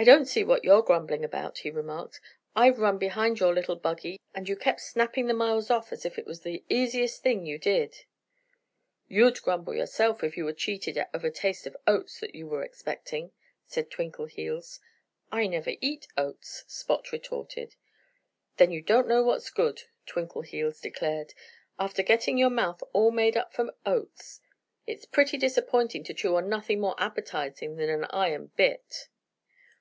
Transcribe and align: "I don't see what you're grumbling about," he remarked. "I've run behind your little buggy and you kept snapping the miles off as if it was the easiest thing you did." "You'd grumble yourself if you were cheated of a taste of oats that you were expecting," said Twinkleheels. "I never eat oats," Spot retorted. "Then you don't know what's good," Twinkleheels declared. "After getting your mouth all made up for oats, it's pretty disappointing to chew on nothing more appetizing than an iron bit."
"I 0.00 0.04
don't 0.04 0.26
see 0.26 0.44
what 0.44 0.62
you're 0.62 0.84
grumbling 0.84 1.24
about," 1.24 1.58
he 1.58 1.72
remarked. 1.72 2.20
"I've 2.54 2.78
run 2.78 2.98
behind 2.98 3.40
your 3.40 3.52
little 3.52 3.74
buggy 3.74 4.20
and 4.32 4.48
you 4.48 4.54
kept 4.54 4.80
snapping 4.80 5.26
the 5.26 5.34
miles 5.34 5.70
off 5.72 5.92
as 5.92 6.04
if 6.06 6.20
it 6.20 6.24
was 6.24 6.42
the 6.42 6.62
easiest 6.68 7.20
thing 7.20 7.44
you 7.44 7.58
did." 7.58 8.04
"You'd 9.08 9.42
grumble 9.42 9.74
yourself 9.74 10.22
if 10.22 10.36
you 10.36 10.44
were 10.44 10.52
cheated 10.52 11.04
of 11.12 11.24
a 11.24 11.32
taste 11.32 11.66
of 11.66 11.76
oats 11.84 12.20
that 12.20 12.36
you 12.36 12.46
were 12.46 12.62
expecting," 12.62 13.32
said 13.66 13.90
Twinkleheels. 13.90 14.78
"I 15.32 15.48
never 15.48 15.72
eat 15.80 16.06
oats," 16.16 16.62
Spot 16.68 17.10
retorted. 17.10 17.74
"Then 18.56 18.70
you 18.70 18.80
don't 18.82 19.08
know 19.08 19.24
what's 19.24 19.50
good," 19.50 19.82
Twinkleheels 20.06 20.80
declared. 20.80 21.34
"After 21.76 22.04
getting 22.04 22.38
your 22.38 22.50
mouth 22.50 22.84
all 22.92 23.10
made 23.10 23.36
up 23.36 23.52
for 23.52 23.74
oats, 23.84 24.40
it's 24.86 25.06
pretty 25.06 25.36
disappointing 25.38 26.04
to 26.04 26.14
chew 26.14 26.36
on 26.36 26.48
nothing 26.48 26.78
more 26.78 26.94
appetizing 26.98 27.74
than 27.74 27.90
an 27.90 28.04
iron 28.10 28.52
bit." 28.54 29.08